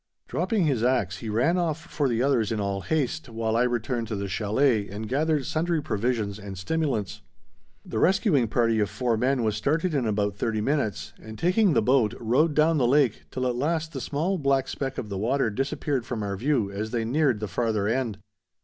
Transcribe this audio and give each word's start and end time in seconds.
Dropping 0.27 0.65
his 0.65 0.81
axe, 0.81 1.17
he 1.19 1.29
ran 1.29 1.59
off 1.59 1.79
for 1.79 2.09
the 2.09 2.23
others 2.23 2.51
in 2.51 2.59
all 2.59 2.81
haste, 2.81 3.29
while 3.29 3.55
I 3.55 3.61
returned 3.61 4.07
to 4.07 4.15
the 4.15 4.27
chalet 4.27 4.87
and 4.89 5.07
gathered 5.07 5.45
sundry 5.45 5.79
provisions 5.79 6.39
and 6.39 6.57
stimulants. 6.57 7.21
The 7.85 7.99
rescuing 7.99 8.47
party 8.47 8.79
of 8.79 8.89
four 8.89 9.15
men 9.15 9.43
was 9.43 9.55
started 9.55 9.93
in 9.93 10.07
about 10.07 10.35
thirty 10.37 10.59
minutes, 10.59 11.13
and 11.21 11.37
taking 11.37 11.73
the 11.73 11.83
boat, 11.83 12.15
rowed 12.19 12.55
down 12.55 12.79
the 12.79 12.87
lake, 12.87 13.25
till 13.29 13.45
at 13.45 13.55
last 13.55 13.93
the 13.93 14.01
small 14.01 14.39
black 14.39 14.67
speck 14.67 14.97
on 14.97 15.07
the 15.09 15.19
water 15.19 15.51
disappeared 15.51 16.03
from 16.03 16.23
our 16.23 16.35
view 16.35 16.71
as 16.71 16.89
they 16.89 17.05
neared 17.05 17.39
the 17.39 17.47
farther 17.47 17.87
end. 17.87 18.17